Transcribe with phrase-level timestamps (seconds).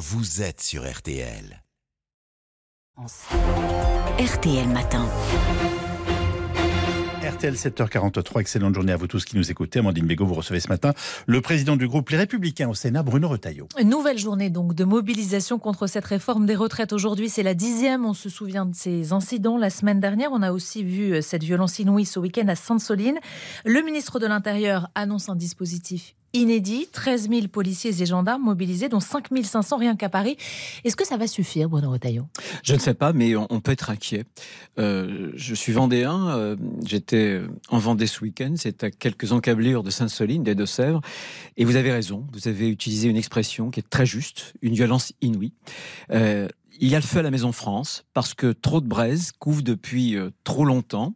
[0.00, 1.62] vous êtes sur RTL.
[4.18, 5.06] RTL Matin.
[7.22, 9.80] RTL 7h43, excellente journée à vous tous qui nous écoutez.
[9.80, 10.94] Amandine Bégaud, vous recevez ce matin
[11.26, 13.68] le président du groupe Les Républicains au Sénat, Bruno Retailleau.
[13.84, 16.94] Nouvelle journée donc de mobilisation contre cette réforme des retraites.
[16.94, 18.06] Aujourd'hui, c'est la dixième.
[18.06, 20.30] On se souvient de ces incidents la semaine dernière.
[20.32, 23.18] On a aussi vu euh, cette violence inouïe ce week-end à Sainte-Soline.
[23.66, 26.88] Le ministre de l'Intérieur annonce un dispositif inédit.
[26.92, 30.36] 13 000 policiers et gendarmes mobilisés, dont 5 500 rien qu'à Paris.
[30.84, 32.26] Est-ce que ça va suffire, Bruno Retailleau?
[32.62, 34.24] Je ne sais pas, mais on, peut être inquiet.
[34.78, 36.28] Euh, je suis vendéen.
[36.30, 38.54] Euh, j'étais en Vendée ce week-end.
[38.56, 41.00] C'est à quelques encablures de Sainte-Soline, des Deux-Sèvres.
[41.56, 42.26] Et vous avez raison.
[42.32, 45.52] Vous avez utilisé une expression qui est très juste, une violence inouïe.
[46.12, 46.48] Euh,
[46.82, 49.62] il y a le feu à la Maison France parce que trop de braises couvrent
[49.62, 51.14] depuis trop longtemps.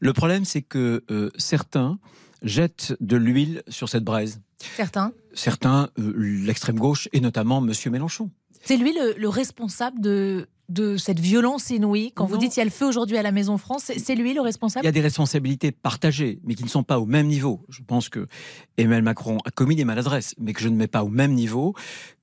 [0.00, 1.04] Le problème, c'est que
[1.36, 1.98] certains
[2.42, 4.40] jettent de l'huile sur cette braise.
[4.76, 7.72] Certains Certains, euh, l'extrême gauche et notamment M.
[7.90, 8.30] Mélenchon.
[8.64, 12.64] C'est lui le, responsable de, de cette violence inouïe Quand vous dites qu'il y a
[12.64, 14.84] le feu aujourd'hui à la Maison France, c'est lui le responsable?
[14.84, 17.64] Il y a des responsabilités partagées, mais qui ne sont pas au même niveau.
[17.68, 18.28] Je pense que
[18.76, 21.74] Emmanuel Macron a commis des maladresses, mais que je ne mets pas au même niveau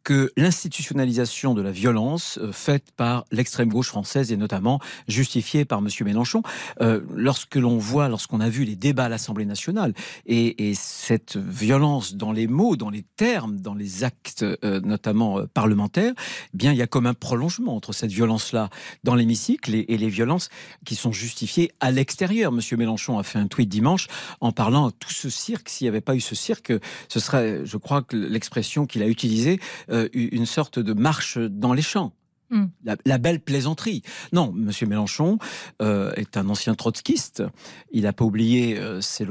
[0.03, 5.79] que l'institutionnalisation de la violence euh, faite par l'extrême gauche française et notamment justifiée par
[5.79, 5.87] M.
[6.01, 6.41] Mélenchon.
[6.81, 9.93] Euh, lorsque l'on voit, lorsqu'on a vu les débats à l'Assemblée nationale
[10.25, 16.13] et, cette violence dans les mots, dans les termes, dans les actes euh, notamment parlementaires,
[16.53, 18.69] eh bien il y a comme un prolongement entre cette violence-là
[19.03, 20.49] dans l'hémicycle et, les violences
[20.85, 22.53] qui sont justifiées à l'extérieur.
[22.53, 22.77] M.
[22.77, 24.07] Mélenchon a fait un tweet dimanche
[24.41, 25.69] en parlant de tout ce cirque.
[25.69, 26.71] S'il n'y avait pas eu ce cirque,
[27.07, 29.59] ce serait, je crois que l'expression qu'il a utilisée,
[29.91, 32.13] euh, une sorte de marche dans les champs.
[32.51, 32.65] Hmm.
[33.05, 34.01] La, belle plaisanterie.
[34.33, 34.71] Non, M.
[34.89, 35.37] Mélenchon
[35.83, 37.43] euh, est un ancien trotskiste.
[37.91, 39.27] Il n'a pas oublié euh, ses,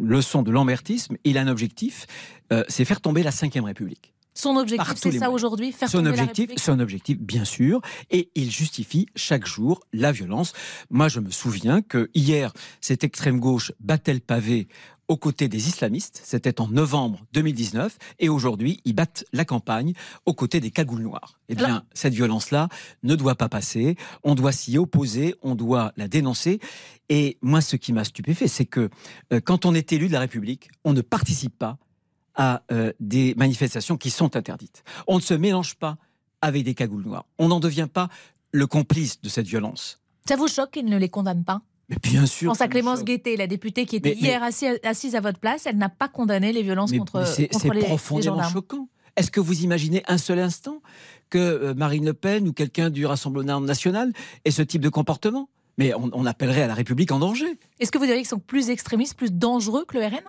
[0.00, 1.16] leçons de lambertisme.
[1.22, 2.06] Il a un objectif,
[2.68, 4.15] c'est faire tomber la Ve République.
[4.36, 8.50] Son objectif, c'est ça aujourd'hui, faire son objectif, la Son objectif, bien sûr, et il
[8.50, 10.52] justifie chaque jour la violence.
[10.90, 14.68] Moi, je me souviens que hier, cette extrême gauche battait le pavé
[15.08, 16.20] aux côtés des islamistes.
[16.24, 17.96] C'était en novembre 2019.
[18.18, 19.92] Et aujourd'hui, ils battent la campagne
[20.26, 21.38] aux côtés des cagoules noires.
[21.48, 22.68] Eh bien, cette violence-là
[23.02, 23.96] ne doit pas passer.
[24.24, 25.34] On doit s'y opposer.
[25.42, 26.60] On doit la dénoncer.
[27.08, 28.90] Et moi, ce qui m'a stupéfait, c'est que
[29.32, 31.78] euh, quand on est élu de la République, on ne participe pas
[32.36, 34.84] à euh, des manifestations qui sont interdites.
[35.06, 35.96] On ne se mélange pas
[36.40, 37.26] avec des cagoules noires.
[37.38, 38.08] On n'en devient pas
[38.52, 40.00] le complice de cette violence.
[40.28, 41.62] Ça vous choque qu'il ne les condamne pas?
[41.88, 42.50] Mais bien sûr.
[42.50, 45.66] Pense à Clémence Guettet, la députée qui était hier assise, à votre place.
[45.66, 48.88] Elle n'a pas condamné les violences contre, les C'est profondément choquant.
[49.16, 50.82] Est-ce que vous imaginez un seul instant
[51.30, 54.12] que euh, Marine Le Pen ou quelqu'un du Rassemblement national
[54.44, 55.48] ait ce type de comportement?
[55.78, 57.58] Mais on, appellerait à la République en danger.
[57.80, 60.22] Est-ce que vous diriez qu'ils sont plus extrémistes, plus dangereux que le RN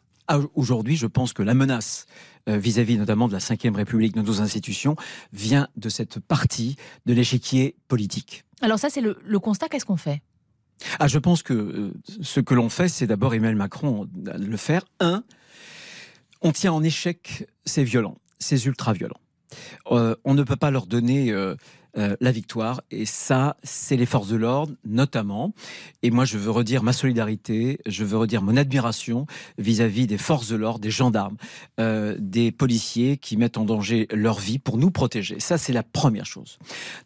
[0.55, 2.05] Aujourd'hui, je pense que la menace
[2.49, 4.95] euh, vis-à-vis notamment de la Ve République, de nos institutions,
[5.33, 8.43] vient de cette partie de l'échiquier politique.
[8.61, 9.69] Alors ça, c'est le constat.
[9.69, 10.21] Qu'est-ce qu'on fait?
[10.99, 14.83] Ah, je pense que euh, ce que l'on fait, c'est d'abord Emmanuel Macron le faire.
[14.99, 15.23] Un,
[16.41, 19.19] on tient en échec ces violents, ces ultra-violents.
[19.91, 21.55] Euh, on ne peut pas leur donner euh,
[21.97, 22.81] la victoire.
[22.91, 25.53] Et ça, c'est les forces de l'ordre, notamment.
[26.03, 29.25] Et moi, je veux redire ma solidarité, je veux redire mon admiration
[29.57, 31.37] vis-à-vis des forces de l'ordre, des gendarmes,
[31.77, 35.39] des policiers qui mettent en danger leur vie pour nous protéger.
[35.39, 36.59] Ça, c'est la première chose.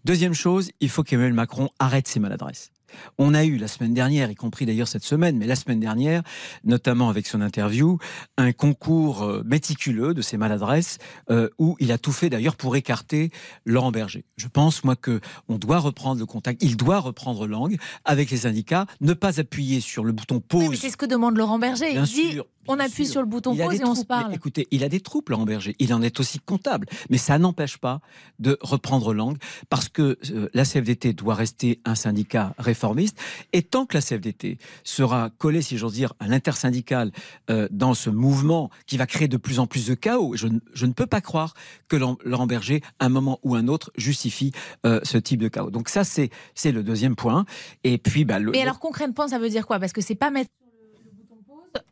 [0.06, 2.72] Deuxième chose, il faut qu'Emmanuel Macron arrête ses maladresses.
[3.18, 6.24] On a eu la semaine dernière, y compris d'ailleurs cette semaine, mais la semaine dernière,
[6.64, 7.98] notamment avec son interview,
[8.38, 10.98] un concours euh, méticuleux de ses maladresses
[11.30, 13.32] euh, où il a tout fait d'ailleurs pour écarter
[13.66, 14.26] Laurent Berger.
[14.38, 18.38] Je pense moi que on doit reprendre le contact, il doit reprendre langue avec les
[18.38, 20.76] syndicats, ne pas appuyer sur le bouton pause.
[20.80, 21.94] c'est ce que demande Laurent Berger.
[21.94, 24.34] il dit on appuie sur le bouton pause et on se parle.
[24.34, 25.76] écoutez, il a des troupes, Laurent Berger.
[25.80, 26.88] Il en est aussi comptable.
[27.10, 28.02] Mais ça n'empêche pas
[28.40, 29.38] de reprendre langue
[29.70, 33.18] parce que euh, la CFDT doit rester un syndicat réformiste.
[33.54, 37.12] Et tant que la CFDT sera collée, si j'ose dire, à l'intersyndical
[37.50, 40.94] euh, dans ce mouvement qui va créer de plus en plus de chaos, je, ne
[40.94, 41.54] peux pas croire
[41.88, 44.52] que Laurent Berger, à un moment ou un autre, justifie
[44.86, 45.70] euh, ce type de chaos.
[45.70, 46.32] Donc ça, c'est
[46.66, 47.46] le deuxième point.
[47.84, 49.80] Et puis, bah, le, Mais alors concrètement, ça veut dire quoi?
[49.80, 50.50] Parce que c'est pas mettre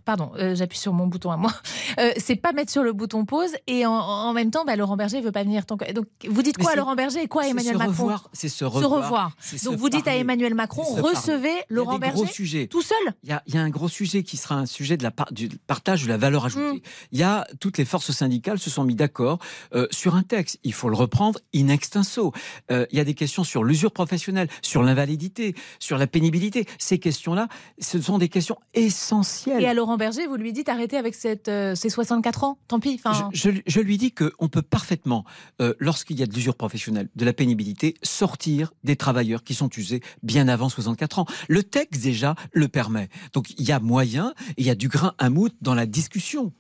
[0.10, 1.54] Pardon, euh, j'appuie sur mon bouton à moi.
[1.98, 5.22] Euh, c'est pas mettre sur le bouton pause et en, même temps, bah, Laurent Berger
[5.22, 5.66] veut pas venir.
[5.66, 5.84] Donc,
[6.30, 9.32] vous dites quoi à Laurent Berger et quoi à Emmanuel Macron C'est se revoir.
[9.64, 12.68] Donc vous dites à Emmanuel Macron recevez Laurent Berger sujet.
[12.68, 12.98] tout seul.
[13.24, 16.10] Il y, a, un gros sujet qui sera un sujet de la du partage de
[16.10, 16.78] la valeur ajoutée.
[16.78, 16.82] Mm.
[17.12, 19.40] Il y a toutes les forces syndicales se sont mis d'accord
[19.74, 20.60] euh, sur un texte.
[20.64, 22.34] Il faut le reprendre in extenso.
[22.70, 26.68] il y a des questions sur l'usure professionnelle, sur l'invalidité, sur la pénibilité.
[26.78, 27.48] Ces questions-là,
[27.80, 29.64] ce sont des questions essentielles.
[29.64, 31.16] Et à Laurent Berger, vous lui dites arrêtez avec
[31.48, 33.00] euh, ces 64 ans, tant pis.
[33.34, 35.26] Je, je, lui dis qu'on peut parfaitement,
[35.62, 39.70] euh, lorsqu'il y a de l'usure professionnelle, de la pénibilité, sortir des travailleurs qui sont
[39.78, 41.26] usés bien avant 64 ans.
[41.48, 43.10] Le texte déjà le permet.
[43.34, 46.54] Donc il y a moyen, il y a du grain à moudre dans la discussion.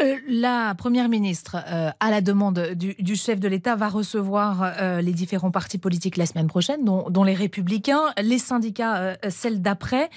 [0.00, 5.00] Euh, la Première ministre, euh, à la demande du, chef de l'État, va recevoir euh,
[5.00, 10.10] les différents partis politiques la semaine prochaine, dont, les Républicains, les syndicats, celle d'après.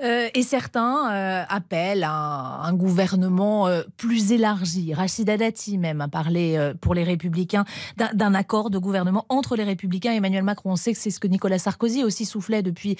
[0.00, 4.94] et certains appellent à un, gouvernement plus élargi.
[4.94, 7.64] Rachida Dati même a parlé pour les Républicains
[7.96, 10.72] d'un accord de gouvernement entre les Républicains et Emmanuel Macron.
[10.72, 12.96] On sait que c'est ce que Nicolas Sarkozy aussi soufflait depuis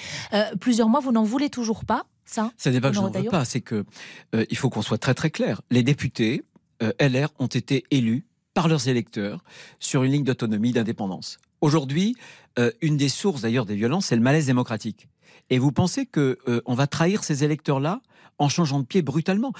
[0.59, 0.99] plusieurs mois.
[0.99, 2.05] Vous n'en voulez toujours pas?
[2.33, 3.85] Ça, n'est pas que je n'en veux pas, c'est que
[4.33, 5.61] euh, il faut qu'on soit très très clair.
[5.69, 6.43] Les députés
[6.81, 9.43] euh, LR ont été élus par leurs électeurs
[9.79, 11.37] sur une ligne d'autonomie, d'indépendance.
[11.61, 12.15] Aujourd'hui,
[12.57, 15.07] euh, une des sources d'ailleurs des violences, c'est le malaise démocratique.
[15.49, 18.01] Et vous pensez que on va trahir ces électeurs-là
[18.37, 19.51] en changeant de pied brutalement?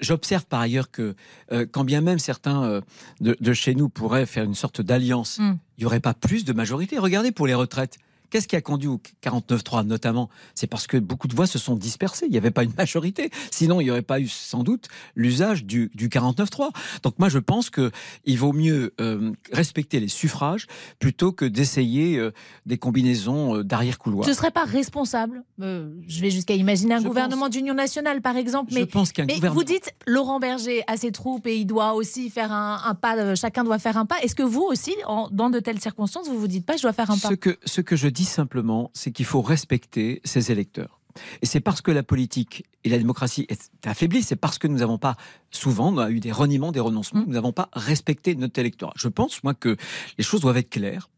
[0.00, 1.14] J'observe par ailleurs que,
[1.72, 2.82] quand bien même certains
[3.20, 5.56] de, chez nous pourraient faire une sorte d'alliance, hmm.
[5.78, 6.98] il n'y aurait pas plus de majorité.
[6.98, 7.96] Regardez pour les retraites.
[8.30, 10.28] Qu'est-ce qui a conduit au 49-3 notamment?
[10.54, 12.26] C'est parce que beaucoup de voix se sont dispersées.
[12.26, 13.30] Il n'y avait pas une majorité.
[13.50, 16.70] Sinon, il n'y aurait pas eu sans doute l'usage du, du 49-3.
[17.02, 20.66] Donc moi, je pense qu'il vaut mieux euh, respecter les suffrages
[20.98, 22.32] plutôt que d'essayer euh,
[22.66, 24.24] des combinaisons euh, d'arrière-couloir.
[24.24, 28.72] Ce ne serait pas responsable Je vais jusqu'à imaginer un gouvernement d'union nationale, par exemple.
[28.74, 29.54] Mais, je pense qu'un gouvernement...
[29.54, 33.64] vous dites, Laurent Berger a ses troupes et il doit aussi faire un, pas, chacun
[33.64, 34.16] doit faire un pas.
[34.22, 34.94] Est-ce que vous aussi,
[35.30, 37.28] dans de telles circonstances, vous vous dites pas, je dois faire un pas?
[37.28, 41.00] Ce que, ce que je dis simplement, c'est qu'il faut respecter ses électeurs.
[41.42, 44.78] Et c'est parce que la politique et la démocratie est affaiblie, c'est parce que nous
[44.78, 45.16] n'avons pas,
[45.50, 47.26] souvent, on a eu des reniements, des renoncements, mmh.
[47.26, 48.92] nous n'avons pas respecté notre électorat.
[48.96, 49.76] Je pense, moi, que
[50.18, 51.10] les choses doivent être claires.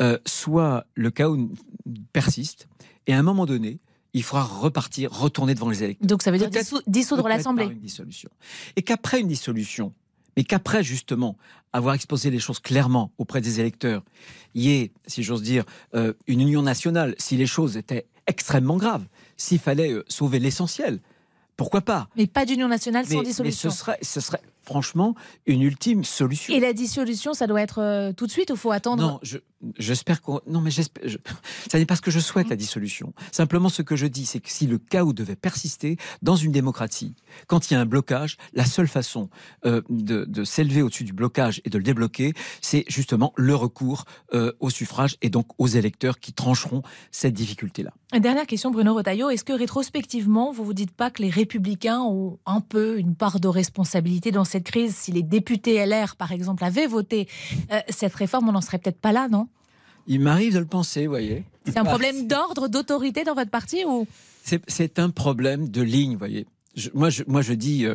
[0.00, 1.50] Euh, soit le chaos
[2.12, 2.68] persiste,
[3.06, 3.80] et à un moment donné,
[4.14, 6.06] il faudra repartir, retourner devant les électeurs.
[6.06, 6.50] Donc ça veut dire
[6.86, 7.70] dissoudre l'Assemblée.
[8.76, 9.94] Et qu'après une dissolution,
[10.36, 11.36] mais qu'après, justement,
[11.72, 14.02] avoir exposé les choses clairement auprès des électeurs,
[14.54, 15.64] il y ait, si j'ose dire,
[15.94, 19.04] euh, une union nationale, si les choses étaient extrêmement graves,
[19.36, 21.00] s'il fallait euh, sauver l'essentiel,
[21.56, 22.08] pourquoi pas?
[22.16, 23.68] Mais pas d'union nationale sans dissolution.
[23.68, 25.14] Mais ce serait, ce serait franchement
[25.46, 26.54] une ultime solution.
[26.54, 29.02] Et la dissolution, ça doit être euh, tout de suite ou faut attendre?
[29.02, 29.20] Non,
[29.78, 30.40] j'espère qu'on.
[30.46, 31.04] Non, mais j'espère.
[31.70, 33.12] Ça n'est pas ce que je souhaite, la dissolution.
[33.30, 37.14] Simplement, ce que je dis, c'est que si le chaos devait persister dans une démocratie,
[37.46, 39.28] quand il y a un blocage, la seule façon
[39.66, 44.04] euh, de, s'élever au-dessus du blocage et de le débloquer, c'est justement le recours
[44.34, 47.92] euh, au suffrage et donc aux électeurs qui trancheront cette difficulté-là.
[48.18, 49.30] Dernière question, Bruno Retailleau.
[49.30, 53.40] Est-ce que rétrospectivement, vous vous dites pas que les Républicains ont un peu une part
[53.40, 57.26] de responsabilité dans cette crise, si les députés LR, par exemple, avaient voté
[57.72, 59.48] euh, cette réforme, on n'en serait peut-être pas là, non?
[60.06, 61.44] Il m'arrive de le penser, vous voyez.
[61.64, 64.06] C'est un problème d'ordre, d'autorité dans votre parti ou?
[64.42, 66.46] C'est un problème de ligne, vous voyez.
[66.92, 67.94] moi, je, moi, je dis, euh,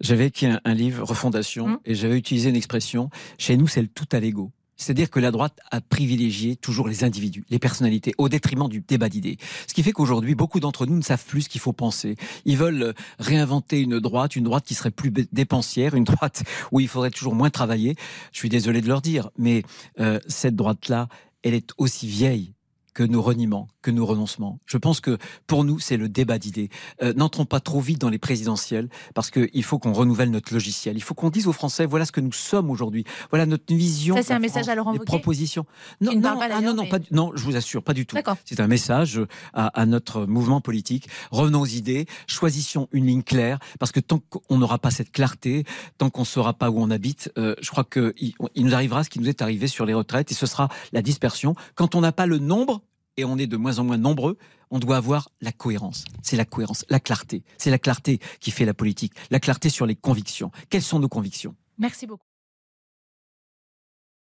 [0.00, 1.78] j'avais écrit un, livre, Refondation, hum.
[1.84, 4.52] et j'avais utilisé une expression, chez nous, c'est le tout à l'ego.
[4.76, 9.08] C'est-à-dire que la droite a privilégié toujours les individus, les personnalités, au détriment du débat
[9.08, 9.38] d'idées.
[9.66, 12.16] Ce qui fait qu'aujourd'hui, beaucoup d'entre nous ne savent plus ce qu'il faut penser.
[12.44, 16.42] Ils veulent réinventer une droite, une droite qui serait plus dépensière, une droite
[16.72, 17.96] où il faudrait toujours moins travailler.
[18.32, 19.62] Je suis désolé de leur dire, mais
[20.00, 21.08] euh, cette droite-là,
[21.42, 22.55] elle est aussi vieille
[22.96, 24.58] que nos reniements, que nos renoncements.
[24.64, 26.70] Je pense que pour nous, c'est le débat d'idées.
[27.02, 30.96] Euh, n'entrons pas trop vite dans les présidentielles parce qu'il faut qu'on renouvelle notre logiciel.
[30.96, 33.04] Il faut qu'on dise aux Français voilà ce que nous sommes aujourd'hui.
[33.28, 34.16] Voilà notre vision.
[34.16, 35.66] Ça, c'est un message à Laurent Wauquiez propositions.
[36.00, 38.16] Non, non, ah, non, non, pas, non, je vous assure, pas du tout.
[38.46, 39.20] C'est un message
[39.52, 41.10] à, à, notre mouvement politique.
[41.30, 45.64] Revenons aux idées, choisissons une ligne claire parce que tant qu'on n'aura pas cette clarté,
[45.98, 48.14] tant qu'on ne saura pas où on habite, euh, je crois qu'il
[48.54, 51.02] il nous arrivera ce qui nous est arrivé sur les retraites et ce sera la
[51.02, 51.54] dispersion.
[51.74, 52.80] Quand on n'a pas le nombre,
[53.16, 54.36] et on est de moins en moins nombreux,
[54.70, 56.04] on doit avoir la cohérence.
[56.22, 57.44] C'est la cohérence, la clarté.
[57.58, 60.50] C'est la clarté qui fait la politique, la clarté sur les convictions.
[60.70, 61.54] Quelles sont nos convictions?
[61.78, 62.25] Merci beaucoup.